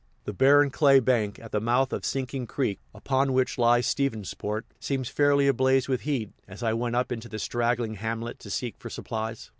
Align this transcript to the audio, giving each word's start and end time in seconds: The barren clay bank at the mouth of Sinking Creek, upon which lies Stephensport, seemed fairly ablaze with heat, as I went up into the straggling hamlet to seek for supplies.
The 0.25 0.33
barren 0.33 0.71
clay 0.71 0.99
bank 0.99 1.37
at 1.37 1.51
the 1.51 1.61
mouth 1.61 1.93
of 1.93 2.03
Sinking 2.05 2.47
Creek, 2.47 2.79
upon 2.91 3.33
which 3.33 3.59
lies 3.59 3.85
Stephensport, 3.85 4.63
seemed 4.79 5.07
fairly 5.07 5.45
ablaze 5.47 5.87
with 5.87 6.01
heat, 6.01 6.31
as 6.47 6.63
I 6.63 6.73
went 6.73 6.95
up 6.95 7.11
into 7.11 7.29
the 7.29 7.37
straggling 7.37 7.93
hamlet 7.93 8.39
to 8.39 8.49
seek 8.49 8.79
for 8.79 8.89
supplies. 8.89 9.49